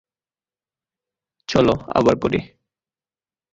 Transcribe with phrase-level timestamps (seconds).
[1.49, 1.67] চল,
[1.95, 2.39] আবার করি।